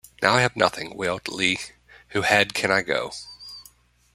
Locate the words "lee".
1.27-1.59